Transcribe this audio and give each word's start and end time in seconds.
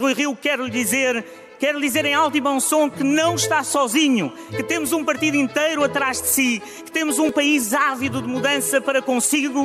Rui 0.00 0.14
Rio, 0.14 0.34
quero 0.34 0.64
lhe 0.64 0.70
dizer, 0.70 1.22
quero 1.58 1.78
lhe 1.78 1.86
dizer 1.86 2.06
em 2.06 2.14
alto 2.14 2.34
e 2.34 2.40
bom 2.40 2.58
som 2.58 2.90
que 2.90 3.04
não 3.04 3.34
está 3.34 3.62
sozinho, 3.62 4.32
que 4.48 4.62
temos 4.62 4.92
um 4.92 5.04
partido 5.04 5.36
inteiro 5.36 5.84
atrás 5.84 6.22
de 6.22 6.28
si, 6.28 6.62
que 6.84 6.90
temos 6.90 7.18
um 7.18 7.30
país 7.30 7.74
ávido 7.74 8.22
de 8.22 8.28
mudança 8.28 8.80
para 8.80 9.02
consigo. 9.02 9.64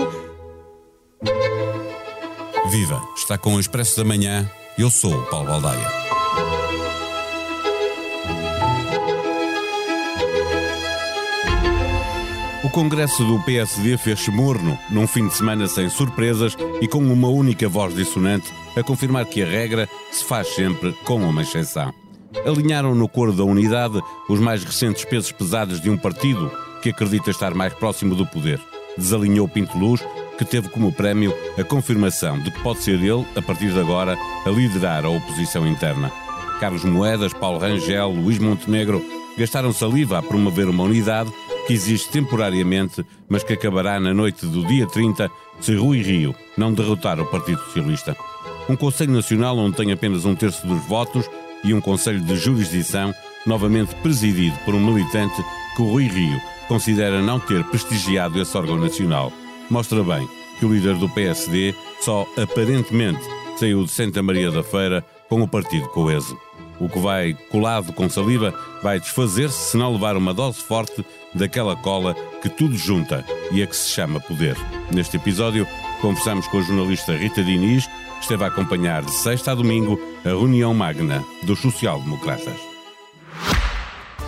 Viva! 2.70 3.02
Está 3.16 3.38
com 3.38 3.56
o 3.56 3.60
Expresso 3.60 3.96
da 3.96 4.04
Manhã. 4.04 4.52
Eu 4.78 4.90
sou 4.90 5.14
o 5.14 5.26
Paulo 5.28 5.48
Baldaia. 5.48 6.15
O 12.66 12.70
congresso 12.72 13.24
do 13.24 13.40
PSD 13.44 13.96
fez-se 13.96 14.32
morno, 14.32 14.76
num 14.90 15.06
fim 15.06 15.28
de 15.28 15.36
semana 15.36 15.68
sem 15.68 15.88
surpresas 15.88 16.58
e 16.82 16.88
com 16.88 16.98
uma 16.98 17.28
única 17.28 17.70
voz 17.70 17.94
dissonante 17.94 18.52
a 18.76 18.82
confirmar 18.82 19.24
que 19.28 19.44
a 19.44 19.46
regra 19.46 19.88
se 20.12 20.26
faz 20.26 20.48
sempre 20.56 20.92
com 21.06 21.18
uma 21.18 21.44
exceção. 21.44 21.94
Alinharam 22.44 22.96
no 22.96 23.08
coro 23.08 23.32
da 23.32 23.44
unidade 23.44 24.02
os 24.28 24.40
mais 24.40 24.64
recentes 24.64 25.06
pesos 25.06 25.32
pesados 25.32 25.80
de 25.80 25.92
um 25.92 25.96
partido 25.96 26.52
que 26.82 26.90
acredita 26.90 27.30
estar 27.30 27.54
mais 27.54 27.72
próximo 27.72 28.16
do 28.16 28.26
poder. 28.26 28.60
Desalinhou 28.98 29.48
Pinto 29.48 29.78
Luz, 29.78 30.04
que 30.36 30.44
teve 30.44 30.68
como 30.68 30.92
prémio 30.92 31.36
a 31.60 31.64
confirmação 31.64 32.40
de 32.40 32.50
que 32.50 32.64
pode 32.64 32.80
ser 32.80 33.00
ele, 33.00 33.28
a 33.36 33.44
partir 33.44 33.72
de 33.72 33.80
agora, 33.80 34.18
a 34.44 34.50
liderar 34.50 35.06
a 35.06 35.10
oposição 35.10 35.68
interna. 35.68 36.12
Carlos 36.60 36.84
Moedas, 36.84 37.32
Paulo 37.32 37.60
Rangel, 37.60 38.10
Luís 38.10 38.40
Montenegro 38.40 39.06
gastaram 39.38 39.72
saliva 39.72 40.18
a 40.18 40.24
promover 40.24 40.68
uma 40.68 40.84
unidade 40.84 41.32
que 41.66 41.74
existe 41.74 42.10
temporariamente, 42.10 43.06
mas 43.28 43.44
que 43.44 43.54
acabará 43.54 44.00
na 44.00 44.14
noite 44.14 44.46
do 44.46 44.66
dia 44.66 44.88
30 44.88 45.30
se 45.60 45.76
Rui 45.76 46.02
Rio 46.02 46.36
não 46.58 46.74
derrotar 46.74 47.20
o 47.20 47.26
Partido 47.26 47.60
Socialista. 47.66 48.16
Um 48.70 48.76
Conselho 48.76 49.14
Nacional 49.14 49.58
onde 49.58 49.78
tem 49.78 49.92
apenas 49.92 50.26
um 50.26 50.36
terço 50.36 50.66
dos 50.66 50.84
votos 50.86 51.30
e 51.64 51.74
um 51.74 51.82
Conselho 51.82 52.22
de 52.22 52.36
Jurisdição 52.36 53.14
novamente 53.46 53.96
presidido 53.96 54.58
por 54.66 54.74
um 54.74 54.80
militante 54.80 55.36
que 55.76 55.82
o 55.82 55.92
Rui 55.92 56.08
Rio 56.08 56.42
considera 56.68 57.22
não 57.22 57.40
ter 57.40 57.64
prestigiado 57.66 58.42
esse 58.42 58.58
órgão 58.58 58.78
nacional. 58.78 59.32
Mostra 59.70 60.04
bem 60.04 60.28
que 60.60 60.66
o 60.66 60.74
líder 60.74 60.96
do 60.96 61.10
PSD 61.10 61.76
só 62.02 62.26
aparentemente 62.38 63.22
saiu 63.58 63.84
de 63.84 63.92
Santa 63.92 64.22
Maria 64.22 64.52
da 64.52 64.64
Feira 64.64 65.06
com 65.30 65.42
o 65.42 65.48
partido 65.48 65.88
coeso. 65.90 66.38
O 66.80 66.90
que 66.90 67.00
vai 67.00 67.36
colado 67.50 67.94
com 67.94 68.10
saliva 68.10 68.54
vai 68.82 69.00
desfazer-se 69.00 69.72
se 69.72 69.78
não 69.78 69.94
levar 69.94 70.18
uma 70.18 70.34
dose 70.34 70.60
forte 70.60 71.06
daquela 71.34 71.76
cola 71.76 72.16
que 72.42 72.50
tudo 72.50 72.78
junta 72.78 73.26
e 73.52 73.62
a 73.62 73.68
que 73.68 73.76
se 73.76 73.90
chama 73.90 74.20
poder. 74.20 74.56
Neste 74.92 75.18
episódio, 75.18 75.68
conversamos 76.02 76.48
com 76.48 76.60
a 76.60 76.62
jornalista 76.62 77.16
Rita 77.16 77.44
Diniz, 77.44 77.88
que 77.88 78.22
esteve 78.22 78.44
a 78.44 78.48
acompanhar 78.48 79.04
de 79.04 79.12
sexta 79.12 79.52
a 79.52 79.56
domingo 79.56 80.00
a 80.24 80.30
reunião 80.30 80.74
magna 80.74 81.24
dos 81.44 81.60
social-democratas. 81.60 82.65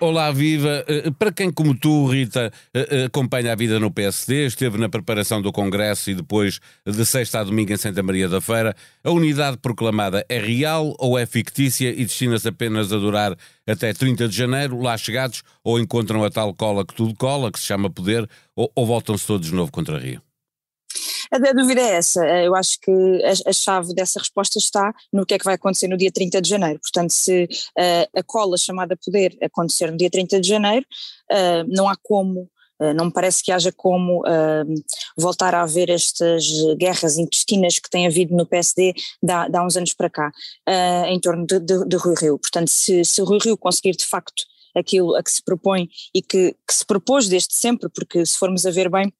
Olá, 0.00 0.30
viva! 0.30 0.84
Eh, 0.86 1.10
para 1.18 1.32
quem, 1.32 1.50
como 1.50 1.74
tu, 1.74 2.06
Rita, 2.06 2.52
eh, 2.72 2.88
eh, 2.88 3.04
acompanha 3.06 3.52
a 3.52 3.56
vida 3.56 3.80
no 3.80 3.90
PSD, 3.90 4.46
esteve 4.46 4.78
na 4.78 4.88
preparação 4.88 5.42
do 5.42 5.50
Congresso 5.50 6.08
e 6.08 6.14
depois 6.14 6.60
de 6.86 7.04
sexta 7.04 7.40
a 7.40 7.44
domingo 7.44 7.72
em 7.72 7.76
Santa 7.76 8.00
Maria 8.00 8.28
da 8.28 8.40
Feira, 8.40 8.76
a 9.02 9.10
unidade 9.10 9.56
proclamada 9.56 10.24
é 10.28 10.38
real 10.38 10.94
ou 11.00 11.18
é 11.18 11.26
fictícia 11.26 11.88
e 11.88 12.04
destina-se 12.04 12.46
apenas 12.46 12.92
a 12.92 12.96
durar 12.96 13.36
até 13.66 13.92
30 13.92 14.28
de 14.28 14.36
janeiro? 14.36 14.80
Lá 14.80 14.96
chegados, 14.96 15.42
ou 15.64 15.80
encontram 15.80 16.22
a 16.22 16.30
tal 16.30 16.54
cola 16.54 16.86
que 16.86 16.94
tudo 16.94 17.12
cola, 17.16 17.50
que 17.50 17.58
se 17.58 17.66
chama 17.66 17.90
poder, 17.90 18.28
ou, 18.54 18.70
ou 18.76 18.86
voltam-se 18.86 19.26
todos 19.26 19.48
de 19.48 19.54
novo 19.54 19.72
contra 19.72 19.98
Rio? 19.98 20.27
A, 21.32 21.52
dúvida 21.52 21.80
é 21.80 21.96
essa. 21.96 22.24
Eh, 22.24 22.46
eu 22.46 22.54
acho 22.54 22.78
que 22.80 22.90
a, 23.24 23.50
a, 23.50 23.52
chave 23.52 23.94
dessa 23.94 24.18
resposta 24.18 24.58
está 24.58 24.94
no 25.12 25.26
que 25.26 25.34
é 25.34 25.38
que 25.38 25.44
vai 25.44 25.54
acontecer 25.54 25.88
no 25.88 25.96
dia 25.96 26.10
30 26.12 26.40
de 26.40 26.48
janeiro. 26.48 26.80
Portanto, 26.80 27.10
se 27.10 27.44
uh, 27.44 28.18
a 28.18 28.22
cola 28.22 28.56
chamada 28.56 28.96
poder 28.96 29.36
acontecer 29.42 29.90
no 29.90 29.96
dia 29.96 30.10
30 30.10 30.40
de 30.40 30.48
janeiro, 30.48 30.86
uh, 31.30 31.64
não 31.68 31.88
há 31.88 31.96
como 31.96 32.48
não 32.94 33.06
me 33.06 33.12
parece 33.12 33.42
que 33.42 33.50
haja 33.50 33.72
como 33.72 34.20
uh, 34.20 34.74
voltar 35.16 35.52
a 35.52 35.62
haver 35.62 35.90
estas 35.90 36.46
guerras 36.78 37.18
intestinas 37.18 37.80
que 37.80 37.90
tem 37.90 38.06
havido 38.06 38.36
no 38.36 38.46
PSD 38.46 38.94
há 39.28 39.66
uns 39.66 39.76
anos 39.76 39.92
para 39.92 40.08
cá, 40.08 40.30
uh, 40.68 41.06
em 41.06 41.18
torno 41.18 41.44
de, 41.44 41.58
de, 41.58 41.84
de, 41.84 41.96
Rui 41.96 42.14
Rio. 42.16 42.38
Portanto, 42.38 42.68
se, 42.68 43.04
se 43.04 43.20
Rui 43.20 43.38
Rio 43.42 43.58
conseguir 43.58 43.96
de 43.96 44.06
facto 44.06 44.44
aquilo 44.76 45.16
a 45.16 45.22
que 45.22 45.30
se 45.32 45.42
propõe 45.42 45.88
e 46.14 46.22
que, 46.22 46.52
que 46.66 46.74
se 46.74 46.86
propôs 46.86 47.28
desde 47.28 47.54
sempre, 47.54 47.88
porque 47.88 48.24
se 48.24 48.38
formos 48.38 48.64
a 48.64 48.70
ver 48.70 48.88
bem, 48.88 49.12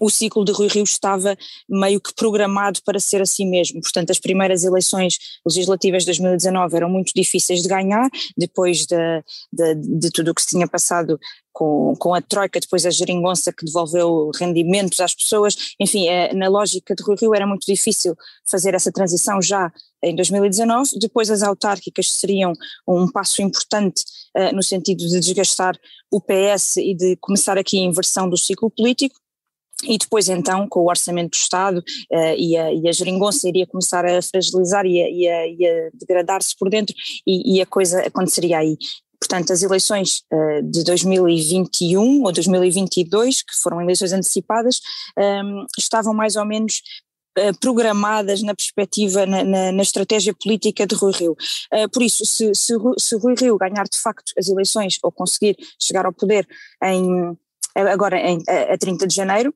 o 0.00 0.10
ciclo 0.10 0.44
de 0.44 0.52
Rui 0.52 0.68
Rio 0.68 0.84
estava 0.84 1.36
meio 1.68 2.00
que 2.00 2.14
programado 2.14 2.80
para 2.84 3.00
ser 3.00 3.22
assim 3.22 3.48
mesmo. 3.48 3.80
Portanto, 3.80 4.10
as 4.10 4.18
primeiras 4.18 4.64
eleições 4.64 5.18
legislativas 5.46 6.02
de 6.02 6.06
2019 6.06 6.76
eram 6.76 6.88
muito 6.88 7.12
difíceis 7.14 7.62
de 7.62 7.68
ganhar, 7.68 8.08
depois 8.36 8.86
de, 8.86 9.24
de, 9.52 9.74
de 9.74 10.10
tudo 10.10 10.30
o 10.30 10.34
que 10.34 10.42
se 10.42 10.48
tinha 10.48 10.68
passado 10.68 11.18
com, 11.56 11.94
com 11.98 12.14
a 12.14 12.20
Troika, 12.20 12.60
depois 12.60 12.84
a 12.84 12.90
geringonça 12.90 13.50
que 13.50 13.64
devolveu 13.64 14.30
rendimentos 14.38 15.00
às 15.00 15.14
pessoas, 15.14 15.56
enfim, 15.80 16.06
é, 16.06 16.34
na 16.34 16.48
lógica 16.48 16.94
de 16.94 17.02
Rui 17.02 17.16
Rio 17.18 17.34
era 17.34 17.46
muito 17.46 17.64
difícil 17.64 18.14
fazer 18.44 18.74
essa 18.74 18.92
transição 18.92 19.40
já 19.40 19.72
em 20.02 20.14
2019, 20.14 20.98
depois 20.98 21.30
as 21.30 21.42
autárquicas 21.42 22.10
seriam 22.10 22.52
um 22.86 23.10
passo 23.10 23.40
importante 23.40 24.04
uh, 24.36 24.54
no 24.54 24.62
sentido 24.62 24.98
de 24.98 25.18
desgastar 25.18 25.78
o 26.10 26.20
PS 26.20 26.76
e 26.76 26.94
de 26.94 27.16
começar 27.16 27.56
aqui 27.56 27.78
a 27.78 27.84
inversão 27.84 28.28
do 28.28 28.36
ciclo 28.36 28.70
político, 28.70 29.16
e 29.84 29.98
depois 29.98 30.28
então 30.28 30.66
com 30.68 30.80
o 30.80 30.88
orçamento 30.88 31.30
do 31.30 31.34
Estado 31.34 31.78
uh, 31.78 32.34
e, 32.36 32.56
a, 32.56 32.72
e 32.72 32.88
a 32.88 32.92
geringonça 32.92 33.48
iria 33.48 33.66
começar 33.66 34.04
a 34.06 34.22
fragilizar 34.22 34.86
e 34.86 35.28
a, 35.28 35.34
a, 35.34 35.42
a 35.42 35.90
degradar-se 35.92 36.56
por 36.58 36.70
dentro 36.70 36.94
e, 37.26 37.56
e, 37.56 37.60
a 37.60 37.66
coisa 37.66 38.00
aconteceria 38.00 38.58
aí. 38.58 38.76
Portanto, 39.20 39.52
as 39.52 39.62
eleições 39.62 40.22
uh, 40.32 40.62
de 40.62 40.84
2021 40.84 42.22
ou 42.22 42.32
2022, 42.32 43.42
que 43.42 43.54
foram 43.62 43.80
eleições 43.80 44.12
antecipadas, 44.12 44.80
um, 45.18 45.22
ehm, 45.22 45.66
estavam 45.78 46.14
mais 46.14 46.36
ou 46.36 46.44
menos 46.44 46.82
eh, 47.38 47.52
programadas 47.60 48.42
na 48.42 48.54
perspectiva, 48.54 49.26
na, 49.26 49.44
na, 49.44 49.70
na, 49.70 49.82
estratégia 49.82 50.32
política 50.34 50.86
de 50.86 50.94
Rui 50.94 51.12
Rio. 51.12 51.32
Uh, 51.72 51.88
por 51.90 52.02
isso, 52.02 52.24
se, 52.24 52.54
se, 52.54 52.72
se 52.98 53.16
Rui 53.16 53.34
Rio 53.38 53.58
ganhar 53.58 53.84
de 53.84 53.98
facto 53.98 54.32
as 54.38 54.48
eleições 54.48 54.98
ou 55.02 55.12
conseguir 55.12 55.54
chegar 55.78 56.06
ao 56.06 56.14
poder 56.14 56.48
em, 56.82 57.36
agora 57.74 58.18
em, 58.18 58.42
a, 58.48 58.72
a 58.72 58.78
30 58.78 59.06
de 59.06 59.14
janeiro, 59.14 59.54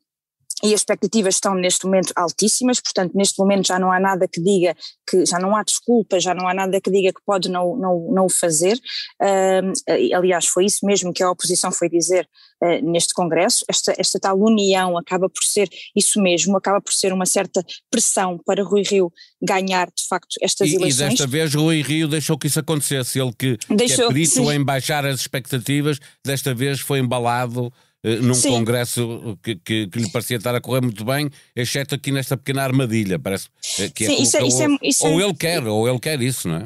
e 0.63 0.75
as 0.75 0.81
expectativas 0.81 1.35
estão 1.35 1.55
neste 1.55 1.85
momento 1.87 2.13
altíssimas, 2.17 2.81
portanto 2.81 3.13
neste 3.15 3.39
momento 3.39 3.67
já 3.67 3.79
não 3.79 3.91
há 3.91 3.99
nada 3.99 4.29
que 4.29 4.41
diga 4.41 4.77
que, 5.09 5.25
já 5.25 5.39
não 5.39 5.57
há 5.57 5.63
desculpa, 5.63 6.21
já 6.21 6.35
não 6.35 6.47
há 6.47 6.55
nada 6.55 6.81
que 6.81 6.91
diga 6.91 7.13
que 7.13 7.21
pode 7.25 7.49
não, 7.49 7.77
não, 7.77 8.09
não 8.13 8.27
o 8.27 8.31
fazer, 8.31 8.77
uh, 8.77 10.15
aliás 10.15 10.47
foi 10.47 10.67
isso 10.67 10.85
mesmo 10.85 11.13
que 11.13 11.23
a 11.23 11.31
oposição 11.31 11.73
foi 11.73 11.89
dizer 11.89 12.29
uh, 12.63 12.91
neste 12.91 13.15
congresso, 13.15 13.65
esta, 13.69 13.95
esta 13.97 14.19
tal 14.21 14.39
união 14.39 14.97
acaba 14.99 15.29
por 15.29 15.43
ser 15.45 15.69
isso 15.97 16.21
mesmo, 16.21 16.57
acaba 16.57 16.81
por 16.81 16.93
ser 16.93 17.13
uma 17.13 17.27
certa 17.27 17.65
pressão 17.91 18.39
para 18.45 18.63
Rui 18.63 18.83
Rio 18.83 19.13
ganhar 19.43 19.87
de 19.87 20.07
facto 20.09 20.37
estas 20.43 20.69
e, 20.69 20.77
eleições. 20.77 21.07
E 21.07 21.17
desta 21.17 21.27
vez 21.27 21.55
Rui 21.55 21.83
Rio 21.83 22.09
deixou 22.09 22.39
que 22.39 22.47
isso 22.47 22.61
acontecesse, 22.61 23.19
ele 23.19 23.33
que, 23.37 23.59
deixou, 23.69 23.97
que 23.97 24.03
é 24.03 24.09
perito 24.09 24.53
em 24.53 24.63
baixar 24.63 25.05
as 25.07 25.21
expectativas, 25.21 25.99
desta 26.25 26.55
vez 26.55 26.81
foi 26.81 26.99
embalado 26.99 27.73
num 28.03 28.35
Sim. 28.35 28.51
congresso 28.51 29.39
que, 29.43 29.57
que, 29.57 29.87
que, 29.89 29.99
lhe 29.99 30.11
parecia 30.11 30.37
estar 30.37 30.55
a 30.55 30.61
correr 30.61 30.81
muito 30.81 31.05
bem, 31.05 31.31
exceto 31.55 31.95
aqui 31.95 32.11
nesta 32.11 32.37
pequena 32.37 32.63
armadilha, 32.63 33.19
parece 33.19 33.49
eh, 33.79 33.91
que 33.91 34.05
é 34.05 34.07
Sim, 34.09 34.15
é, 34.15 34.23
isso, 34.23 34.37
é, 34.37 34.47
isso, 34.47 34.63
é, 34.63 34.79
isso 34.83 35.07
ou, 35.07 35.21
ele 35.21 35.35
quer, 35.35 35.67
ou 35.67 35.89
ele 35.89 35.99
quer 35.99 36.21
isso, 36.23 36.49
não 36.49 36.57
é? 36.57 36.65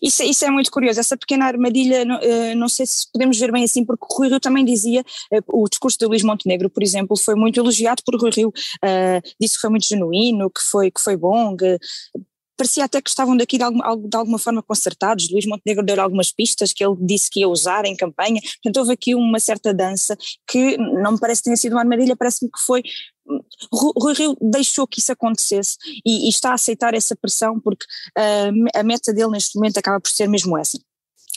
Isso, 0.00 0.22
isso, 0.22 0.44
é 0.44 0.50
muito 0.50 0.70
curioso, 0.70 1.00
essa 1.00 1.16
pequena 1.16 1.46
armadilha, 1.46 2.04
não, 2.04 2.20
não, 2.56 2.68
sei 2.68 2.86
se 2.86 3.10
podemos 3.12 3.36
ver 3.36 3.50
bem 3.50 3.64
assim, 3.64 3.84
porque 3.84 4.04
o 4.08 4.16
Rui 4.16 4.28
Rio 4.28 4.38
também 4.38 4.64
dizia, 4.64 5.04
o 5.48 5.68
discurso 5.68 5.98
de 5.98 6.06
Luís 6.06 6.22
Montenegro, 6.22 6.70
por 6.70 6.84
exemplo, 6.84 7.16
foi 7.16 7.34
muito 7.34 7.58
elogiado 7.58 8.00
por 8.04 8.14
Rui 8.14 8.30
Rio, 8.30 8.48
uh, 8.48 9.28
disse 9.40 9.56
que 9.56 9.60
foi 9.60 9.70
muito 9.70 9.86
genuíno, 9.86 10.48
que 10.50 10.62
foi, 10.62 10.88
que 10.88 11.00
foi 11.00 11.16
bom, 11.16 11.56
que, 11.56 11.78
parecia 12.56 12.84
até 12.84 13.00
que 13.00 13.08
estavam 13.08 13.36
daqui 13.36 13.58
de, 13.58 13.64
alguma, 13.64 13.96
de 13.96 14.16
alguma 14.16 14.38
forma 14.38 14.62
concertados. 14.62 15.30
Luís 15.30 15.46
Montenegro 15.46 15.84
deu 15.84 16.00
algumas 16.00 16.30
pistas 16.30 16.72
que 16.72 16.84
ele 16.84 16.96
disse 17.00 17.30
que 17.30 17.40
ia 17.40 17.48
usar 17.48 17.84
em 17.84 17.96
campanha. 17.96 18.40
Portanto, 18.62 18.76
houve 18.78 18.92
aqui 18.92 19.14
uma 19.14 19.40
certa 19.40 19.72
dança 19.72 20.16
que 20.46 20.76
não 20.76 21.12
me 21.12 21.20
parece 21.20 21.40
que 21.40 21.44
tenha 21.44 21.56
sido 21.56 21.72
uma 21.72 21.80
armadilha, 21.80 22.16
parece-me 22.16 22.50
que 22.50 22.60
foi. 22.60 22.82
Rui 23.72 24.14
Rio 24.14 24.36
deixou 24.40 24.86
que 24.86 24.98
isso 24.98 25.12
acontecesse 25.12 25.76
e, 26.04 26.26
e, 26.26 26.28
está 26.28 26.50
a 26.50 26.54
aceitar 26.54 26.92
essa 26.92 27.14
pressão 27.14 27.60
porque 27.60 27.84
uh, 28.18 28.78
a 28.78 28.82
meta 28.82 29.12
dele 29.12 29.30
neste 29.30 29.56
momento 29.56 29.78
acaba 29.78 30.00
por 30.00 30.10
ser 30.10 30.28
mesmo 30.28 30.58
essa 30.58 30.76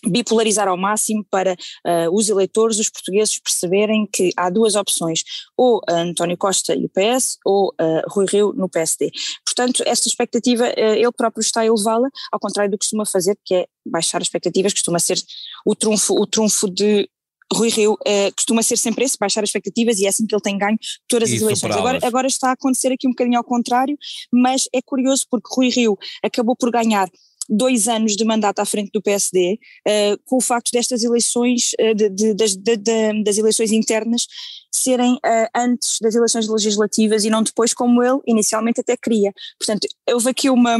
bipolarizar 0.06 0.68
ao 0.68 0.78
máximo 0.78 1.26
para 1.30 1.54
uh, 1.54 2.16
os 2.16 2.30
eleitores, 2.30 2.80
os 2.80 2.90
portugueses 2.90 3.40
perceberem 3.40 4.08
que 4.12 4.32
há 4.38 4.50
duas 4.50 4.76
opções, 4.76 5.24
ou 5.58 5.82
António 5.88 6.38
Costa 6.38 6.76
e 6.76 6.86
o 6.86 6.90
PS, 6.90 7.38
ou 7.46 7.70
uh, 7.70 8.02
Rui 8.10 8.26
Rio 8.30 8.54
no 8.54 8.70
PSD. 8.70 9.12
Portanto, 9.46 9.84
esta 9.86 10.08
expectativa, 10.08 10.66
uh, 10.66 10.96
ele 10.96 11.12
próprio 11.12 11.42
está 11.42 11.62
a 11.62 11.66
elevá-la, 11.66 12.10
ao 12.32 12.40
contrário 12.40 12.72
do 12.72 12.78
que 12.78 12.86
costuma 12.86 13.06
fazer, 13.06 13.38
que 13.44 13.56
é 13.56 13.68
baixar 13.86 14.22
expectativas, 14.22 14.74
costuma 14.74 15.00
ser 15.00 15.18
o 15.66 15.76
trunfo, 15.76 16.14
o 16.14 16.26
trunfo 16.26 16.70
de 16.70 17.10
Rui 17.54 17.70
Rio 17.70 17.96
costuma 18.36 18.64
ser 18.64 18.76
sempre 18.76 19.06
esse, 19.06 19.18
baixar 19.20 19.44
as 19.44 19.50
expectativas 19.50 20.00
e 20.00 20.08
é 20.08 20.10
assim 20.10 20.26
que 20.26 20.34
ele 20.34 20.42
tem 20.42 20.58
ganho 20.58 20.78
todas 21.08 21.32
as 21.32 21.40
eleições. 21.40 21.76
Agora, 21.76 22.00
agora 22.02 22.28
está 22.28 22.50
a 22.50 22.54
acontecer 22.54 22.92
aqui 22.92 23.08
um 23.08 23.12
bocadinho 23.12 23.38
ao 23.38 23.44
contrário, 23.44 23.96
mas 24.34 24.68
é 24.74 24.82
curioso 24.82 25.26
porque 25.30 25.48
Rui 25.56 25.70
Rio 25.70 25.96
acabou 26.24 26.56
por 26.56 26.72
ganhar 26.72 27.08
dois 27.50 27.88
anos 27.88 28.16
de 28.16 28.26
mandato 28.26 28.60
à 28.60 28.66
frente 28.66 28.92
do 28.94 29.02
PSD, 29.02 29.54
uh, 29.54 29.58
eh, 29.88 30.18
com 30.26 30.38
o 30.38 30.42
facto 30.42 30.72
destas 30.72 31.04
eleições, 31.04 31.72
uh, 31.80 31.94
de, 31.94 32.10
de, 32.10 32.34
das, 32.34 32.56
de, 32.56 32.78
das 33.24 33.38
eleições 33.38 33.72
internas, 33.72 34.28
serem 34.72 35.14
uh, 35.16 35.50
antes 35.56 35.98
das 36.02 36.16
eleições 36.16 36.48
legislativas 36.48 37.24
e 37.24 37.30
não 37.30 37.44
depois, 37.44 37.74
como 37.74 38.04
ele 38.04 38.20
inicialmente 38.28 38.82
até 38.82 38.98
queria. 38.98 39.32
Portanto, 39.60 39.88
houve 40.10 40.30
aqui 40.30 40.50
uma. 40.50 40.78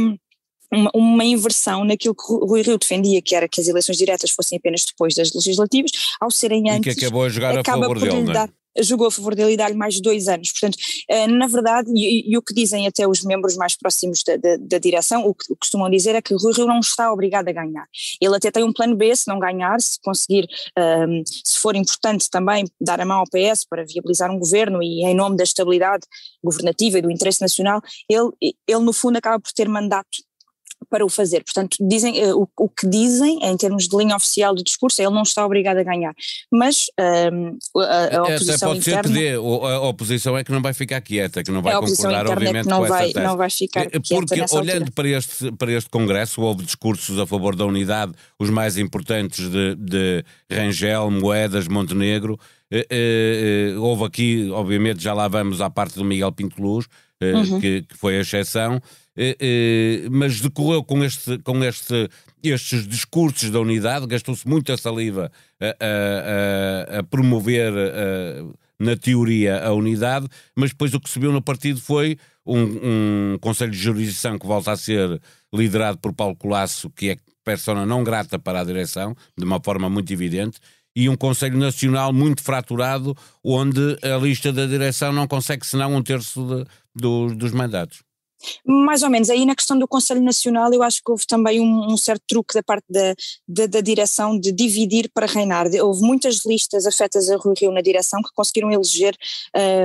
Uma, 0.68 0.90
uma, 0.92 1.24
inversão 1.24 1.84
naquilo 1.84 2.12
que 2.12 2.24
Rui 2.26 2.60
Rio 2.60 2.76
defendia, 2.76 3.22
que 3.22 3.36
era 3.36 3.48
que 3.48 3.60
as 3.60 3.68
eleições 3.68 3.96
diretas 3.96 4.32
fossem 4.32 4.58
apenas 4.58 4.84
depois 4.84 5.14
das 5.14 5.32
legislativas, 5.32 5.92
ao 6.20 6.28
serem 6.28 6.68
antes. 6.68 6.92
E 6.92 6.96
que 6.96 7.04
acabou 7.04 7.22
a 7.22 7.28
jogar 7.28 7.56
a 7.56 7.62
favor 7.62 8.00
dele, 8.00 8.22
não 8.24 8.32
é? 8.32 8.48
Jogou 8.82 9.06
a 9.06 9.10
favor 9.10 9.34
dele 9.34 9.52
e 9.52 9.56
dar-lhe 9.56 9.76
mais 9.76 10.00
dois 10.00 10.28
anos. 10.28 10.50
Portanto, 10.52 10.78
eh, 11.08 11.26
na 11.26 11.46
verdade, 11.46 11.90
e, 11.94 12.32
e, 12.32 12.36
o 12.36 12.42
que 12.42 12.54
dizem 12.54 12.86
até 12.86 13.06
os 13.06 13.22
membros 13.22 13.56
mais 13.56 13.76
próximos 13.76 14.22
da, 14.22 14.36
da, 14.36 14.56
da 14.56 14.78
direção, 14.78 15.26
o 15.26 15.34
que 15.34 15.54
costumam 15.56 15.90
dizer 15.90 16.14
é 16.14 16.22
que 16.22 16.34
Rui 16.34 16.52
Rio 16.52 16.66
não 16.66 16.80
está 16.80 17.12
obrigado 17.12 17.48
a 17.48 17.52
ganhar. 17.52 17.86
Ele 18.20 18.36
até 18.36 18.50
tem 18.50 18.64
um 18.64 18.72
plano 18.72 18.96
B 18.96 19.14
se 19.14 19.28
não 19.28 19.38
ganhar, 19.38 19.80
se 19.80 19.98
conseguir, 20.02 20.46
um, 20.76 20.82
ehm, 20.82 21.22
se 21.44 21.58
for 21.58 21.74
importante 21.76 22.28
também 22.30 22.64
dar 22.80 23.00
a 23.00 23.04
mão 23.04 23.20
ao 23.20 23.26
PS 23.26 23.64
para 23.68 23.84
viabilizar 23.84 24.30
um 24.30 24.38
governo 24.38 24.82
e 24.82 25.04
em 25.04 25.14
nome 25.14 25.36
da 25.36 25.44
estabilidade 25.44 26.06
governativa 26.42 26.98
e 26.98 27.02
do 27.02 27.10
interesse 27.10 27.40
nacional, 27.40 27.80
ele, 28.08 28.30
ele 28.66 28.80
no 28.80 28.92
fundo 28.92 29.16
acaba 29.16 29.40
por 29.40 29.52
ter 29.52 29.68
mandato 29.68 30.25
para 30.88 31.04
o 31.04 31.08
fazer. 31.08 31.42
Portanto, 31.44 31.76
dizem, 31.80 32.24
uh, 32.24 32.40
o, 32.42 32.64
o, 32.64 32.68
que 32.68 32.86
dizem 32.86 33.38
em 33.42 33.56
termos 33.56 33.88
de 33.88 33.96
linha 33.96 34.16
oficial 34.16 34.54
de 34.54 34.62
discurso 34.62 35.00
é 35.00 35.04
ele 35.04 35.14
não 35.14 35.22
está 35.22 35.44
obrigado 35.44 35.78
a 35.78 35.82
ganhar. 35.82 36.14
Mas 36.50 36.86
um, 37.32 37.58
a, 37.80 38.16
a, 38.16 38.22
oposição 38.22 38.68
pode 38.68 38.80
interna, 38.80 39.02
ser 39.02 39.08
que 39.08 39.14
dê, 39.14 39.34
a 39.34 39.80
oposição 39.80 40.38
é 40.38 40.44
que 40.44 40.52
não 40.52 40.62
vai 40.62 40.72
ficar 40.72 41.00
quieta, 41.00 41.42
que 41.42 41.50
não 41.50 41.62
vai 41.62 41.74
concordar, 41.74 42.26
é 42.26 42.30
obviamente, 42.30 42.64
que 42.64 42.70
não 42.70 42.80
com 42.82 42.88
vai, 42.88 43.04
essa 43.04 43.14
tese. 43.14 43.26
não 43.26 43.36
vai 43.36 43.50
ficar 43.50 43.86
eh, 43.86 44.00
quieta 44.00 44.26
Porque 44.26 44.56
olhando 44.56 44.92
para 44.92 45.08
este, 45.08 45.52
para 45.52 45.72
este 45.72 45.90
Congresso 45.90 46.40
houve 46.42 46.64
discursos 46.64 47.18
a 47.18 47.26
favor 47.26 47.56
da 47.56 47.64
unidade, 47.64 48.12
os 48.38 48.50
mais 48.50 48.78
importantes 48.78 49.48
de, 49.50 49.74
de 49.76 50.24
Rangel, 50.50 51.10
Moedas, 51.10 51.68
Montenegro, 51.68 52.38
eh, 52.70 52.86
eh, 52.90 53.72
eh, 53.72 53.78
houve 53.78 54.04
aqui, 54.04 54.50
obviamente, 54.50 55.02
já 55.02 55.14
lá 55.14 55.28
vamos 55.28 55.60
à 55.60 55.70
parte 55.70 55.94
do 55.94 56.04
Miguel 56.04 56.32
Pinto 56.32 56.60
Luz, 56.60 56.86
eh, 56.86 56.90
uhum. 57.22 57.60
que, 57.60 57.82
que 57.82 57.96
foi 57.96 58.18
a 58.18 58.20
exceção, 58.20 58.80
eh, 59.16 59.36
eh, 59.40 60.08
mas 60.10 60.40
decorreu 60.40 60.84
com, 60.84 61.02
este, 61.04 61.38
com 61.38 61.64
este, 61.64 62.08
estes 62.42 62.86
discursos 62.86 63.50
da 63.50 63.60
unidade, 63.60 64.06
gastou-se 64.06 64.46
muita 64.46 64.76
saliva 64.76 65.30
a, 65.60 65.66
a, 65.66 66.96
a, 66.96 66.98
a 67.00 67.02
promover 67.02 67.72
na 68.78 68.96
teoria 68.96 69.64
a 69.64 69.72
unidade, 69.72 70.28
mas 70.54 70.70
depois 70.70 70.92
o 70.92 71.00
que 71.00 71.08
se 71.08 71.18
viu 71.18 71.32
no 71.32 71.40
partido 71.40 71.80
foi 71.80 72.18
um, 72.44 73.32
um 73.34 73.38
Conselho 73.40 73.72
de 73.72 73.78
Jurisdição 73.78 74.38
que 74.38 74.46
volta 74.46 74.72
a 74.72 74.76
ser 74.76 75.20
liderado 75.52 75.98
por 75.98 76.12
Paulo 76.12 76.36
Colasso, 76.36 76.90
que 76.90 77.10
é 77.10 77.16
persona 77.44 77.86
não 77.86 78.02
grata 78.02 78.38
para 78.38 78.60
a 78.60 78.64
direção, 78.64 79.14
de 79.38 79.44
uma 79.44 79.60
forma 79.62 79.88
muito 79.88 80.12
evidente, 80.12 80.58
e 80.96 81.10
um 81.10 81.16
Conselho 81.16 81.58
Nacional 81.58 82.10
muito 82.10 82.42
fraturado, 82.42 83.14
onde 83.44 83.98
a 84.02 84.16
lista 84.16 84.50
da 84.50 84.64
direção 84.64 85.12
não 85.12 85.28
consegue 85.28 85.66
senão 85.66 85.94
um 85.94 86.02
terço 86.02 86.42
de, 86.42 86.64
do, 86.94 87.34
dos 87.34 87.52
mandatos. 87.52 88.06
Mais 88.64 89.02
ou 89.02 89.10
menos. 89.10 89.30
Aí 89.30 89.44
na 89.44 89.54
questão 89.54 89.78
do 89.78 89.88
Conselho 89.88 90.22
Nacional 90.22 90.72
eu 90.72 90.82
acho 90.82 91.02
que 91.02 91.10
houve 91.10 91.26
também 91.26 91.60
um, 91.60 91.92
um 91.92 91.96
certo 91.96 92.22
truque 92.26 92.54
da 92.54 92.62
parte 92.62 92.84
da, 92.88 93.14
da, 93.48 93.66
da, 93.66 93.80
direção 93.80 94.38
de 94.38 94.52
dividir 94.52 95.10
para 95.12 95.26
reinar. 95.26 95.66
Houve 95.82 96.02
muitas 96.02 96.44
listas 96.44 96.86
afetas 96.86 97.30
a 97.30 97.36
Rui 97.36 97.54
Rio 97.58 97.72
na 97.72 97.80
direção 97.80 98.22
que 98.22 98.30
conseguiram 98.34 98.70
eleger 98.70 99.16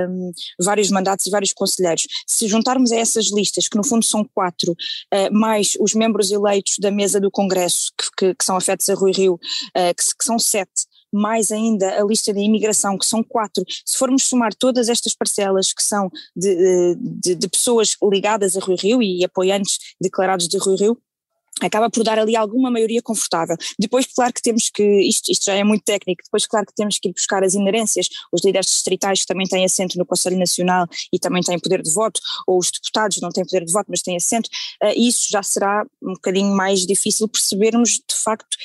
um, 0.09 0.31
vários 0.59 0.89
mandatos 0.89 1.25
e 1.25 1.29
vários 1.31 1.53
conselheiros. 1.53 2.05
Se 2.27 2.47
juntarmos 2.47 2.91
a 2.91 2.97
essas 2.97 3.31
listas, 3.31 3.67
que 3.67 3.77
no 3.77 3.83
fundo 3.83 4.05
são 4.05 4.23
quatro, 4.33 4.71
uh, 4.71 5.33
mais 5.33 5.77
os 5.79 5.93
membros 5.93 6.31
eleitos 6.31 6.77
da 6.79 6.91
mesa 6.91 7.19
do 7.19 7.31
Congresso, 7.31 7.91
que, 7.97 8.09
que, 8.17 8.35
que 8.35 8.45
são 8.45 8.57
afetos 8.57 8.89
a 8.89 8.93
Rui 8.93 9.11
Rio, 9.11 9.35
uh, 9.35 9.95
que, 9.95 10.17
que 10.17 10.25
são 10.25 10.37
sete, 10.37 10.85
mais 11.11 11.51
ainda 11.51 11.99
a 11.99 12.05
lista 12.05 12.33
de 12.33 12.39
imigração, 12.39 12.97
que 12.97 13.05
são 13.05 13.23
quatro, 13.23 13.63
se 13.85 13.97
formos 13.97 14.23
somar 14.23 14.53
todas 14.53 14.89
estas 14.89 15.13
parcelas 15.13 15.73
que 15.73 15.83
são 15.83 16.09
de, 16.35 16.95
de, 16.95 17.35
de 17.35 17.49
pessoas 17.49 17.95
ligadas 18.03 18.55
a 18.55 18.59
Rui 18.59 18.75
Rio 18.75 19.01
e 19.01 19.23
apoiantes 19.23 19.77
declarados 19.99 20.47
de 20.47 20.57
Rui 20.57 20.75
Rio, 20.75 20.97
acaba 21.61 21.89
por 21.89 22.03
dar 22.03 22.19
ali 22.19 22.35
alguma 22.35 22.71
maioria 22.71 23.01
confortável. 23.01 23.55
Depois, 23.77 24.05
claro 24.07 24.33
que 24.33 24.41
temos 24.41 24.69
que, 24.69 24.83
isto, 24.83 25.31
isto 25.31 25.45
já 25.45 25.55
é 25.55 25.63
muito 25.63 25.83
técnico, 25.83 26.23
depois, 26.23 26.45
claro 26.45 26.65
que 26.65 26.73
temos 26.73 26.99
que 26.99 27.09
ir 27.09 27.13
buscar 27.13 27.43
as 27.43 27.53
inerências, 27.53 28.07
os 28.31 28.43
líderes 28.43 28.67
distritais 28.67 29.21
que 29.21 29.27
também 29.27 29.47
têm 29.47 29.63
assento 29.63 29.97
no 29.97 30.05
Conselho 30.05 30.37
Nacional 30.37 30.87
e 31.13 31.19
também 31.19 31.41
têm 31.41 31.59
poder 31.59 31.81
de 31.81 31.91
voto, 31.91 32.19
ou 32.47 32.57
os 32.57 32.71
deputados 32.71 33.19
não 33.21 33.29
têm 33.29 33.45
poder 33.45 33.65
de 33.65 33.71
voto, 33.71 33.87
mas 33.89 34.01
têm 34.01 34.17
assento, 34.17 34.47
uh, 34.83 34.93
isso 34.95 35.27
já 35.29 35.43
será 35.43 35.85
um 36.01 36.13
bocadinho 36.13 36.55
mais 36.55 36.85
difícil 36.85 37.27
percebermos, 37.27 37.91
de 37.91 38.15
facto, 38.15 38.57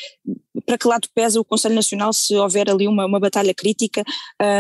para 0.65 0.79
que 0.79 0.89
lado 0.89 1.09
pesa 1.15 1.41
o 1.41 1.45
Conselho 1.45 1.75
Nacional 1.75 2.13
se 2.13 2.35
houver 2.37 2.71
ali 2.71 2.89
uma, 2.89 3.07
uma 3.07 3.21
batalha 3.21 3.55
crítica 3.55 4.03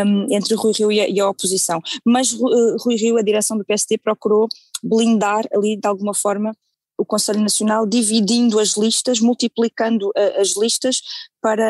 um, 0.06 0.34
entre 0.34 0.54
Rui 0.54 0.72
Rio 0.72 0.92
e 0.92 1.00
a, 1.00 1.08
e 1.08 1.20
a 1.20 1.28
oposição. 1.28 1.80
Mas 2.04 2.32
uh, 2.32 2.76
Rui 2.80 2.96
Rio, 2.96 3.16
a 3.16 3.22
direção 3.22 3.56
do 3.56 3.64
PSD, 3.64 3.98
procurou 3.98 4.48
blindar 4.82 5.46
ali 5.52 5.76
de 5.76 5.86
alguma 5.86 6.14
forma 6.14 6.54
o 6.98 7.04
Conselho 7.04 7.40
Nacional 7.40 7.86
dividindo 7.86 8.58
as 8.58 8.76
listas, 8.76 9.20
multiplicando 9.20 10.08
uh, 10.08 10.40
as 10.40 10.56
listas 10.56 11.02
para 11.40 11.66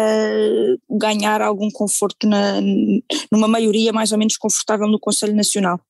ganhar 0.90 1.42
algum 1.42 1.70
conforto 1.70 2.26
na, 2.26 2.60
numa 3.30 3.48
maioria 3.48 3.92
mais 3.92 4.12
ou 4.12 4.18
menos 4.18 4.36
confortável 4.36 4.88
no 4.88 4.98
Conselho 4.98 5.34
Nacional. 5.34 5.80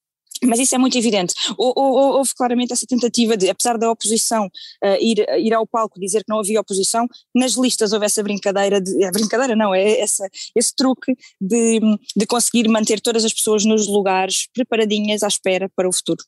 Mas 0.44 0.58
isso 0.60 0.74
é 0.74 0.78
muito 0.78 0.98
evidente. 0.98 1.34
Houve 1.56 2.34
claramente 2.34 2.72
essa 2.72 2.86
tentativa 2.86 3.36
de, 3.36 3.48
apesar 3.48 3.78
da 3.78 3.90
oposição 3.90 4.46
uh, 4.46 4.96
ir, 5.00 5.24
ir 5.38 5.54
ao 5.54 5.66
palco 5.66 5.98
dizer 5.98 6.24
que 6.24 6.28
não 6.28 6.40
havia 6.40 6.60
oposição, 6.60 7.06
nas 7.34 7.52
listas 7.52 7.92
houve 7.92 8.06
essa 8.06 8.22
brincadeira, 8.22 8.80
de, 8.80 9.02
é 9.02 9.10
brincadeira 9.10 9.56
não, 9.56 9.74
é 9.74 10.00
essa, 10.00 10.28
esse 10.54 10.74
truque 10.74 11.16
de, 11.40 11.80
de 12.14 12.26
conseguir 12.26 12.68
manter 12.68 13.00
todas 13.00 13.24
as 13.24 13.32
pessoas 13.32 13.64
nos 13.64 13.86
lugares 13.86 14.46
preparadinhas 14.52 15.22
à 15.22 15.28
espera 15.28 15.70
para 15.74 15.88
o 15.88 15.92
futuro. 15.92 16.22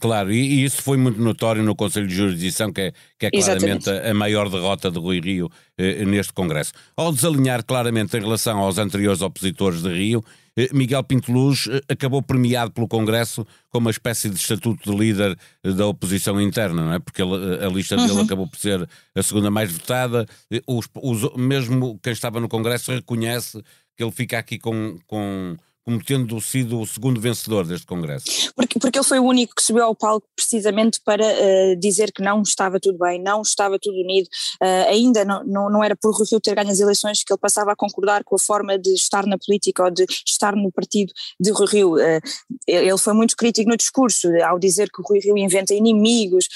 Claro, 0.00 0.32
e, 0.32 0.64
isso 0.64 0.82
foi 0.82 0.96
muito 0.96 1.20
notório 1.20 1.62
no 1.62 1.74
Conselho 1.74 2.06
de 2.06 2.14
Jurisdição, 2.14 2.72
que 2.72 2.80
é, 2.80 2.92
que 3.18 3.26
é 3.26 3.30
claramente 3.30 3.88
a, 3.88 4.10
a, 4.10 4.14
maior 4.14 4.48
derrota 4.48 4.90
de 4.90 4.98
Rui 4.98 5.20
Rio 5.20 5.50
eh, 5.76 6.04
neste 6.04 6.32
Congresso. 6.32 6.72
Ao 6.96 7.12
desalinhar 7.12 7.64
claramente 7.64 8.16
em 8.16 8.20
relação 8.20 8.58
aos 8.58 8.78
anteriores 8.78 9.22
opositores 9.22 9.82
de 9.82 9.92
Rio, 9.92 10.24
eh, 10.58 10.68
Miguel 10.72 11.04
Pinto 11.04 11.30
Luz 11.30 11.68
eh, 11.70 11.80
acabou 11.88 12.20
premiado 12.20 12.72
pelo 12.72 12.88
Congresso 12.88 13.46
como 13.70 13.86
uma 13.86 13.92
espécie 13.92 14.28
de 14.28 14.34
estatuto 14.34 14.90
de 14.90 14.98
líder 14.98 15.38
eh, 15.62 15.70
da 15.70 15.86
oposição 15.86 16.40
interna, 16.40 16.84
não 16.84 16.92
é? 16.94 16.98
Porque 16.98 17.22
ele, 17.22 17.64
a 17.64 17.68
lista 17.68 17.96
dele 17.96 18.10
uhum. 18.10 18.22
acabou 18.22 18.48
por 18.48 18.58
ser 18.58 18.88
a 19.14 19.22
segunda 19.22 19.52
mais 19.52 19.70
votada. 19.70 20.26
Os, 20.66 20.88
os, 20.96 21.36
mesmo 21.36 21.96
quem 22.02 22.12
estava 22.12 22.40
no 22.40 22.48
Congresso 22.48 22.90
reconhece 22.90 23.62
que 23.96 24.02
ele 24.02 24.10
fica 24.10 24.36
aqui 24.36 24.58
com, 24.58 24.98
com 25.06 25.56
como 25.88 26.04
tendo 26.04 26.38
sido 26.38 26.78
o 26.78 26.86
segundo 26.86 27.18
vencedor 27.18 27.66
deste 27.66 27.86
Congresso? 27.86 28.52
Porque, 28.54 28.78
porque 28.78 28.98
ele 28.98 29.06
foi 29.06 29.18
o 29.18 29.24
único 29.24 29.54
que 29.54 29.62
subiu 29.62 29.84
ao 29.84 29.94
palco 29.94 30.28
precisamente 30.36 31.00
para 31.02 31.24
uh, 31.24 31.76
dizer 31.80 32.12
que 32.12 32.20
não 32.20 32.42
estava 32.42 32.78
tudo 32.78 32.98
bem, 32.98 33.18
não 33.22 33.40
estava 33.40 33.78
tudo 33.80 33.98
unido, 33.98 34.26
uh, 34.62 34.90
ainda 34.90 35.24
não, 35.24 35.42
não, 35.44 35.70
não, 35.70 35.82
era 35.82 35.96
por 35.96 36.14
Rui 36.14 36.26
Rio 36.30 36.40
ter 36.40 36.54
ganho 36.54 36.70
as 36.70 36.78
eleições 36.78 37.24
que 37.24 37.32
ele 37.32 37.40
passava 37.40 37.72
a 37.72 37.76
concordar 37.76 38.22
com 38.22 38.36
a 38.36 38.38
forma 38.38 38.78
de 38.78 38.92
estar 38.92 39.24
na 39.24 39.38
política 39.38 39.82
ou 39.84 39.90
de 39.90 40.04
estar 40.26 40.54
no 40.54 40.70
partido 40.70 41.10
de 41.40 41.50
Rui 41.52 41.66
Rio. 41.66 41.94
Uh, 41.94 42.20
ele 42.66 42.98
foi 42.98 43.14
muito 43.14 43.34
crítico 43.34 43.70
no 43.70 43.76
discurso, 43.76 44.28
ao 44.44 44.58
dizer 44.58 44.90
que 44.90 45.00
Rui 45.02 45.20
Rio 45.20 45.38
inventa 45.38 45.72
inimigos, 45.72 46.48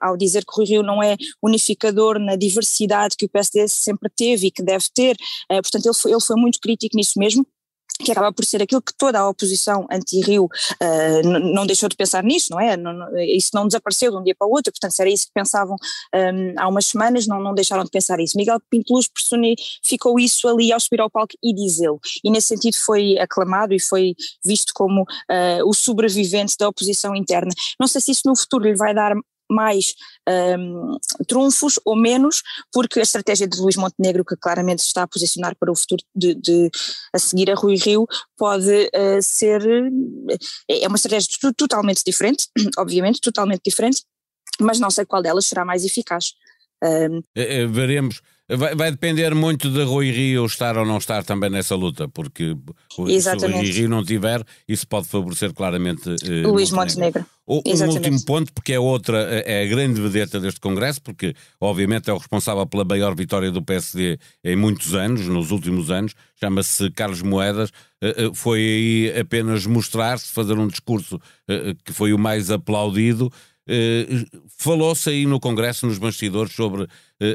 ao 0.00 0.16
dizer 0.16 0.44
que 0.44 0.52
Rui 0.54 0.66
Rio 0.66 0.84
não 0.84 1.02
é 1.02 1.16
unificador 1.42 2.20
na 2.20 2.36
diversidade 2.36 3.16
que 3.16 3.26
o 3.26 3.28
PSD 3.28 3.66
sempre 3.66 4.08
teve 4.08 4.46
e 4.46 4.50
que 4.52 4.62
deve 4.62 4.84
ter, 4.94 5.16
portanto 5.48 5.86
ele 5.86 5.94
foi, 5.94 6.12
ele 6.12 6.20
foi 6.20 6.36
muito 6.36 6.60
crítico 6.60 6.96
nisso 6.96 7.18
mesmo 7.18 7.44
que 7.98 8.12
acaba 8.12 8.32
por 8.32 8.44
ser 8.44 8.62
aquilo 8.62 8.80
que 8.80 8.92
toda 8.96 9.18
a 9.18 9.28
oposição 9.28 9.86
anti-Rio 9.90 10.44
uh, 10.44 11.28
não 11.52 11.66
deixou 11.66 11.88
de 11.88 11.96
pensar 11.96 12.22
nisso, 12.22 12.48
não 12.50 12.60
é? 12.60 12.76
Não, 12.76 12.92
não, 12.92 13.18
isso 13.18 13.50
não 13.54 13.66
desapareceu 13.66 14.10
de 14.10 14.16
um 14.16 14.22
dia 14.22 14.34
para 14.38 14.46
o 14.46 14.50
outro, 14.50 14.72
portanto, 14.72 14.92
se 14.92 15.02
era 15.02 15.10
isso 15.10 15.26
que 15.26 15.32
pensavam 15.32 15.76
um, 16.14 16.54
há 16.56 16.68
umas 16.68 16.86
semanas, 16.86 17.26
não, 17.26 17.40
não 17.40 17.54
deixaram 17.54 17.84
de 17.84 17.90
pensar 17.90 18.20
isso. 18.20 18.36
Miguel 18.36 18.60
Pinto 18.70 18.92
Luz 18.92 19.08
personificou 19.08 20.18
isso 20.18 20.46
ali 20.48 20.72
ao 20.72 20.80
subir 20.80 21.00
ao 21.00 21.10
palco 21.10 21.34
e 21.42 21.52
dizê-lo, 21.54 22.00
e 22.22 22.30
nesse 22.30 22.48
sentido 22.48 22.76
foi 22.76 23.18
aclamado 23.18 23.74
e 23.74 23.80
foi 23.80 24.14
visto 24.44 24.72
como 24.74 25.02
uh, 25.02 25.68
o 25.68 25.74
sobrevivente 25.74 26.54
da 26.58 26.68
oposição 26.68 27.14
interna. 27.14 27.50
Não 27.80 27.88
sei 27.88 28.00
se 28.00 28.12
isso 28.12 28.22
no 28.26 28.36
futuro 28.36 28.64
lhe 28.64 28.76
vai 28.76 28.94
dar 28.94 29.14
mais 29.50 29.94
um, 30.58 30.98
trunfos 31.26 31.78
ou 31.84 31.96
menos, 31.96 32.42
porque 32.72 33.00
a 33.00 33.02
estratégia 33.02 33.46
de 33.46 33.58
Luís 33.58 33.76
Montenegro, 33.76 34.24
que 34.24 34.36
claramente 34.36 34.82
se 34.82 34.88
está 34.88 35.02
a 35.02 35.08
posicionar 35.08 35.56
para 35.58 35.72
o 35.72 35.76
futuro 35.76 36.02
de, 36.14 36.34
de 36.34 36.70
a 37.14 37.18
seguir 37.18 37.50
a 37.50 37.54
Rui 37.54 37.76
Rio, 37.76 38.06
pode 38.36 38.90
uh, 38.94 39.22
ser, 39.22 39.62
é 40.68 40.86
uma 40.86 40.96
estratégia 40.96 41.28
totalmente 41.56 42.02
diferente, 42.04 42.48
obviamente, 42.78 43.20
totalmente 43.20 43.62
diferente, 43.64 44.02
mas 44.60 44.78
não 44.78 44.90
sei 44.90 45.04
qual 45.04 45.22
delas 45.22 45.46
será 45.46 45.64
mais 45.64 45.84
eficaz. 45.84 46.32
Um, 46.82 47.22
é, 47.34 47.62
é, 47.62 47.66
veremos 47.66 48.20
Vai, 48.50 48.74
vai, 48.74 48.90
depender 48.90 49.34
muito 49.34 49.70
de 49.70 49.82
Rui 49.82 50.10
Rio 50.10 50.46
estar 50.46 50.78
ou 50.78 50.86
não 50.86 50.96
estar 50.96 51.22
também 51.22 51.50
nessa 51.50 51.74
luta, 51.74 52.08
porque 52.08 52.56
Exatamente. 53.06 53.58
se 53.58 53.72
Rui 53.72 53.80
Rio 53.80 53.88
não 53.90 54.02
tiver, 54.02 54.42
isso 54.66 54.88
pode 54.88 55.06
favorecer 55.06 55.52
claramente 55.52 56.08
uh, 56.08 56.50
Luís 56.50 56.70
Montenegro. 56.70 57.26
O, 57.46 57.62
um 57.66 57.88
último 57.88 58.24
ponto, 58.24 58.50
porque 58.54 58.72
é 58.72 58.80
outra, 58.80 59.18
é 59.18 59.64
a 59.64 59.66
grande 59.66 60.00
vedeta 60.00 60.40
deste 60.40 60.60
Congresso, 60.60 61.02
porque 61.02 61.34
obviamente 61.60 62.08
é 62.08 62.12
o 62.12 62.16
responsável 62.16 62.66
pela 62.66 62.84
maior 62.84 63.14
vitória 63.14 63.50
do 63.50 63.62
PSD 63.62 64.18
em 64.42 64.56
muitos 64.56 64.94
anos, 64.94 65.26
nos 65.26 65.50
últimos 65.50 65.90
anos, 65.90 66.14
chama-se 66.40 66.90
Carlos 66.92 67.20
Moedas, 67.20 67.68
uh, 68.02 68.28
uh, 68.28 68.34
foi 68.34 68.60
aí 68.60 69.20
apenas 69.20 69.66
mostrar-se, 69.66 70.32
fazer 70.32 70.58
um 70.58 70.66
discurso 70.66 71.20
que 71.84 71.92
foi 71.92 72.12
o 72.12 72.18
mais 72.18 72.50
aplaudido, 72.50 73.30
Uh, 73.68 74.40
Falou-se 74.56 75.10
aí 75.10 75.26
no 75.26 75.38
Congresso, 75.38 75.86
nos 75.86 75.98
bastidores, 75.98 76.54
sobre 76.54 76.84
uh, 76.84 76.88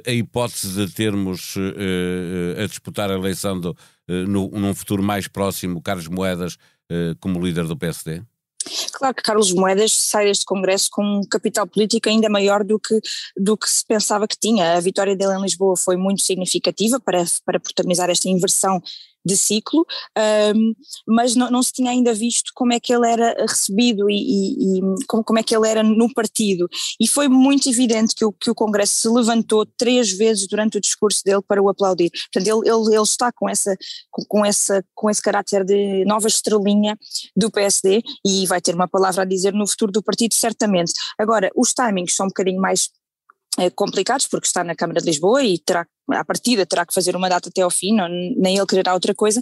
a 0.06 0.12
hipótese 0.12 0.86
de 0.86 0.92
termos 0.92 1.56
uh, 1.56 2.62
a 2.64 2.66
disputar 2.66 3.12
a 3.12 3.14
eleição 3.14 3.60
do, 3.60 3.78
no, 4.08 4.50
num 4.50 4.74
futuro 4.74 5.04
mais 5.04 5.28
próximo 5.28 5.82
Carlos 5.82 6.08
Moedas 6.08 6.58
como 7.20 7.44
líder 7.44 7.66
do 7.66 7.78
PSD? 7.78 8.22
Claro 8.94 9.16
que 9.16 9.24
Carlos 9.24 9.52
Moedas 9.54 9.94
sai 9.94 10.26
deste 10.26 10.46
Congresso 10.46 10.90
com 10.92 11.04
um 11.04 11.22
capital 11.28 11.66
político 11.66 12.08
ainda 12.10 12.30
maior 12.30 12.64
do 12.64 12.80
que, 12.80 13.00
do 13.36 13.58
que 13.58 13.70
se 13.70 13.86
pensava 13.86 14.28
que 14.28 14.38
tinha. 14.38 14.76
A 14.76 14.80
vitória 14.80 15.16
dele 15.16 15.34
em 15.34 15.42
Lisboa 15.42 15.76
foi 15.76 15.98
muito 15.98 16.22
significativa 16.22 17.00
para, 17.00 17.24
para 17.46 17.60
protagonizar 17.60 18.10
esta 18.10 18.30
inversão 18.30 18.82
de 19.26 19.38
ciclo, 19.38 19.86
um, 20.56 20.74
mas 21.08 21.36
não, 21.36 21.50
não, 21.50 21.64
se 21.64 21.72
tinha 21.72 21.92
ainda 21.92 22.14
visto 22.14 22.52
como 22.54 22.74
é 22.74 22.80
que 22.80 22.94
ele 22.94 23.10
era 23.10 23.34
recebido 23.40 24.10
e, 24.10 24.16
e, 24.16 24.80
e, 24.80 24.82
como, 25.08 25.24
como 25.24 25.40
é 25.40 25.44
que 25.44 25.56
ele 25.56 25.68
era 25.68 25.82
no 25.82 26.14
partido. 26.14 26.68
E 27.00 27.08
foi 27.08 27.28
muito 27.28 27.70
evidente 27.70 28.16
que 28.16 28.26
o, 28.26 28.32
que 28.32 28.50
o 28.50 28.56
Congresso 28.56 28.94
se 29.02 29.10
levantou 29.10 29.66
três 29.66 30.12
vezes 30.12 30.48
durante 30.48 30.78
o 30.78 30.82
discurso 30.82 31.24
dele 31.24 31.42
para 31.48 31.62
o 31.62 31.70
aplaudir. 31.70 32.12
Portanto, 32.12 32.48
ele, 32.48 32.70
ele, 32.70 32.96
ele 32.96 33.04
está 33.04 33.32
com, 33.32 33.50
essa, 33.50 33.76
com, 34.12 34.24
com, 34.26 34.46
essa, 34.46 34.84
com 34.94 35.10
esse 35.10 35.22
caráter 35.22 35.64
de 35.64 36.04
nova 36.06 36.28
estrelinha 36.28 36.98
do 37.36 37.50
PSD 37.50 38.02
e 38.26 38.46
vai 38.46 38.62
ter 38.62 38.76
uma 38.76 38.88
palavra 38.88 39.24
a 39.24 39.26
dizer 39.26 39.54
no 39.54 39.68
futuro 39.68 39.92
do 39.92 40.04
partido, 40.04 40.34
certamente. 40.34 40.94
Agora, 41.18 41.50
os 41.56 41.74
timings 41.74 42.16
são 42.16 42.26
um 42.26 42.30
bocadinho 42.30 42.60
mais 42.60 42.90
eh, 43.60 43.70
complicados, 43.70 44.28
porque 44.28 44.48
está 44.48 44.64
na 44.64 44.76
Câmara 44.76 45.00
de 45.00 45.06
Lisboa 45.06 45.44
e 45.44 45.60
terá, 45.60 45.86
à 46.12 46.26
partida 46.26 46.66
terá 46.66 46.86
que 46.86 46.94
fazer 46.94 47.16
uma 47.16 47.30
data 47.30 47.50
até 47.50 47.62
ao 47.62 47.72
fim, 47.72 47.94
não, 47.94 48.08
nem 48.10 48.58
ele 48.58 48.66
quererá 48.66 48.94
outra 48.94 49.14
coisa, 49.16 49.42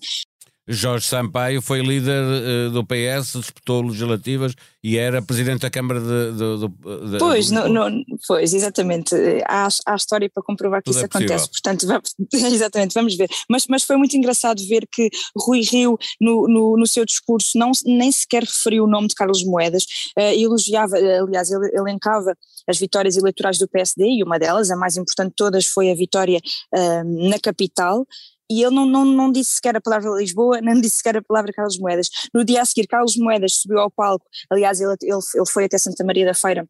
Jorge 0.74 1.08
Sampaio 1.08 1.62
foi 1.62 1.82
líder 1.82 2.24
uh, 2.24 2.72
do 2.72 2.86
PS, 2.86 3.34
disputou 3.34 3.82
legislativas 3.82 4.54
e 4.84 4.98
era 4.98 5.22
presidente 5.22 5.62
da 5.62 5.70
Câmara 5.70 6.00
de. 6.00 6.32
de, 6.32 6.58
de, 6.60 7.12
de 7.12 7.18
pois, 7.20 7.51
não, 7.51 7.70
não, 7.70 8.04
pois, 8.28 8.54
exatamente. 8.54 9.16
Há, 9.48 9.68
há 9.86 9.96
história 9.96 10.30
para 10.30 10.42
comprovar 10.42 10.82
que 10.82 10.86
Tudo 10.86 10.96
isso 10.96 11.04
é 11.04 11.06
acontece. 11.06 11.50
Portanto, 11.50 11.86
vamos, 11.86 12.16
exatamente, 12.34 12.94
vamos 12.94 13.16
ver. 13.16 13.30
Mas, 13.50 13.68
mas 13.68 13.84
foi 13.84 13.96
muito 13.98 14.16
engraçado 14.18 14.62
ver 14.68 14.88
que 14.92 15.10
Rui 15.38 15.62
Rio, 15.62 15.98
no, 16.20 16.48
no, 16.48 16.78
no 16.78 16.88
seu 16.88 17.06
discurso, 17.06 17.58
não, 17.58 17.72
nem 17.86 18.12
sequer 18.12 18.44
referiu 18.44 18.86
o 18.86 18.88
nome 18.88 19.08
de 19.08 19.16
Carlos 19.16 19.44
Moedas, 19.44 19.84
uh, 20.18 20.22
elogiava, 20.22 20.96
aliás, 20.98 21.51
ele 21.51 21.70
elencava 21.74 22.36
as 22.68 22.80
vitórias 22.80 23.18
eleitorais 23.18 23.58
do 23.58 23.68
PSD 23.68 24.04
e 24.06 24.24
uma 24.24 24.40
delas, 24.40 24.72
a 24.72 24.75
mais 24.75 24.98
importante 24.98 25.30
de 25.30 25.36
todas, 25.36 25.66
foi 25.66 25.92
a 25.92 25.96
vitória 25.96 26.40
uh, 26.74 27.30
na 27.30 27.40
capital 27.40 28.06
e 28.51 28.63
ele 28.63 28.75
não, 28.75 28.86
não, 28.86 29.05
não 29.05 29.31
disse 29.31 29.51
sequer 29.51 29.77
a 29.77 29.81
palavra 29.81 30.12
Lisboa, 30.17 30.60
não 30.62 30.79
disse 30.79 30.98
sequer 30.98 31.17
a 31.17 31.22
palavra 31.22 31.53
Carlos 31.53 31.79
Moedas. 31.79 32.10
No 32.34 32.43
dia 32.43 32.62
a 32.62 32.65
seguir, 32.65 32.86
Carlos 32.86 33.15
Moedas 33.15 33.53
subiu 33.55 33.79
ao 33.79 33.89
palco, 33.89 34.25
aliás, 34.50 34.81
ele, 34.81 34.96
ele, 35.01 35.20
ele 35.34 35.46
foi 35.48 35.65
até 35.65 35.77
Santa 35.77 36.03
Maria 36.03 36.25
da 36.25 36.34
Feira 36.34 36.67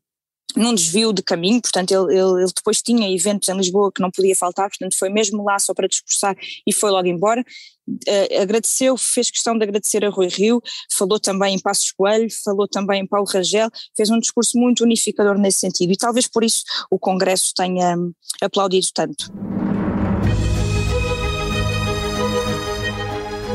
num 0.55 0.75
desvio 0.75 1.13
de 1.13 1.21
caminho, 1.21 1.61
portanto 1.61 1.91
ele, 1.91 2.17
ele, 2.17 2.43
ele, 2.43 2.51
depois 2.53 2.81
tinha 2.81 3.09
eventos 3.09 3.47
em 3.47 3.55
Lisboa 3.55 3.91
que 3.91 4.01
não 4.01 4.11
podia 4.11 4.35
faltar, 4.35 4.69
portanto 4.69 4.97
foi 4.97 5.09
mesmo 5.09 5.43
lá 5.43 5.57
só 5.59 5.73
para 5.73 5.87
discursar 5.87 6.35
e 6.67 6.73
foi 6.73 6.91
logo 6.91 7.07
embora. 7.07 7.43
Uh, 7.89 8.41
agradeceu, 8.41 8.95
fez 8.95 9.31
questão 9.31 9.57
de 9.57 9.63
agradecer 9.63 10.05
a 10.05 10.09
Rui 10.09 10.27
Rio, 10.27 10.61
falou 10.91 11.19
também 11.19 11.55
em 11.55 11.59
Passos 11.59 11.91
Coelho, 11.91 12.27
falou 12.43 12.67
também 12.67 13.01
em 13.01 13.07
Paulo 13.07 13.27
Rangel, 13.27 13.69
fez 13.95 14.09
um 14.09 14.19
discurso 14.19 14.57
muito 14.57 14.83
unificador 14.83 15.37
nesse 15.37 15.59
sentido 15.59 15.91
e 15.91 15.97
talvez 15.97 16.27
por 16.27 16.43
isso 16.43 16.63
o 16.89 16.99
Congresso 16.99 17.53
tenha 17.55 17.97
um, 17.97 18.13
aplaudido 18.41 18.87
tanto. 18.93 19.31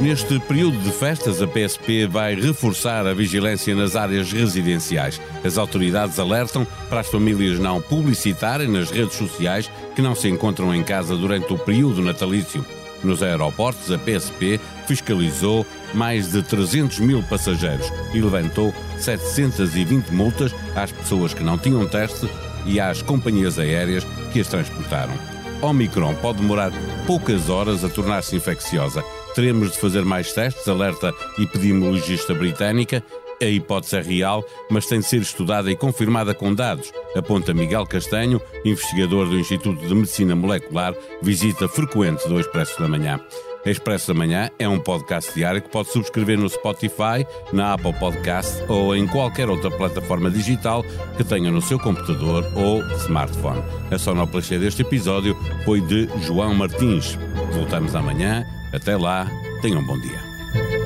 Neste 0.00 0.38
período 0.40 0.78
de 0.78 0.90
festas, 0.92 1.40
a 1.40 1.46
PSP 1.46 2.06
vai 2.06 2.34
reforçar 2.34 3.06
a 3.06 3.14
vigilância 3.14 3.74
nas 3.74 3.96
áreas 3.96 4.30
residenciais. 4.30 5.20
As 5.42 5.56
autoridades 5.56 6.18
alertam 6.18 6.66
para 6.90 7.00
as 7.00 7.08
famílias 7.08 7.58
não 7.58 7.80
publicitarem 7.80 8.68
nas 8.68 8.90
redes 8.90 9.16
sociais 9.16 9.70
que 9.94 10.02
não 10.02 10.14
se 10.14 10.28
encontram 10.28 10.74
em 10.74 10.82
casa 10.82 11.16
durante 11.16 11.50
o 11.52 11.58
período 11.58 12.02
natalício. 12.02 12.64
Nos 13.02 13.22
aeroportos, 13.22 13.90
a 13.90 13.98
PSP 13.98 14.60
fiscalizou 14.86 15.66
mais 15.94 16.30
de 16.30 16.42
300 16.42 16.98
mil 17.00 17.22
passageiros 17.22 17.90
e 18.12 18.20
levantou 18.20 18.74
720 18.98 20.10
multas 20.10 20.54
às 20.74 20.92
pessoas 20.92 21.32
que 21.32 21.42
não 21.42 21.56
tinham 21.56 21.86
teste 21.86 22.28
e 22.66 22.78
às 22.78 23.00
companhias 23.00 23.58
aéreas 23.58 24.04
que 24.30 24.40
as 24.40 24.48
transportaram. 24.48 25.14
Omicron 25.62 26.14
pode 26.16 26.38
demorar 26.38 26.70
poucas 27.06 27.48
horas 27.48 27.82
a 27.82 27.88
tornar-se 27.88 28.36
infecciosa 28.36 29.02
teremos 29.36 29.72
de 29.72 29.78
fazer 29.78 30.02
mais 30.02 30.32
testes, 30.32 30.66
alerta 30.66 31.14
epidemiologista 31.38 32.32
britânica. 32.32 33.04
A 33.40 33.44
hipótese 33.44 33.96
é 33.96 34.00
real, 34.00 34.42
mas 34.70 34.86
tem 34.86 35.00
de 35.00 35.04
ser 35.04 35.20
estudada 35.20 35.70
e 35.70 35.76
confirmada 35.76 36.34
com 36.34 36.54
dados, 36.54 36.90
aponta 37.14 37.52
Miguel 37.52 37.84
Castanho, 37.84 38.40
investigador 38.64 39.28
do 39.28 39.38
Instituto 39.38 39.86
de 39.86 39.94
Medicina 39.94 40.34
Molecular, 40.34 40.94
visita 41.20 41.68
frequente 41.68 42.26
do 42.26 42.40
Expresso 42.40 42.80
da 42.80 42.88
Manhã. 42.88 43.20
Expresso 43.70 44.08
da 44.08 44.14
Manhã 44.14 44.48
é 44.58 44.68
um 44.68 44.78
podcast 44.78 45.34
diário 45.34 45.60
que 45.60 45.68
pode 45.68 45.90
subscrever 45.90 46.38
no 46.38 46.48
Spotify, 46.48 47.26
na 47.52 47.74
Apple 47.74 47.92
Podcast 47.94 48.62
ou 48.68 48.94
em 48.94 49.06
qualquer 49.08 49.48
outra 49.48 49.70
plataforma 49.70 50.30
digital 50.30 50.84
que 51.16 51.24
tenha 51.24 51.50
no 51.50 51.60
seu 51.60 51.78
computador 51.78 52.44
ou 52.54 52.80
smartphone. 52.98 53.62
A 53.90 53.98
sonoplastia 53.98 54.58
deste 54.58 54.82
episódio 54.82 55.36
foi 55.64 55.80
de 55.80 56.08
João 56.22 56.54
Martins. 56.54 57.18
Voltamos 57.52 57.94
amanhã 57.96 58.46
até 58.72 58.96
lá, 58.96 59.26
tenham 59.60 59.80
um 59.80 59.86
bom 59.86 59.98
dia. 59.98 60.85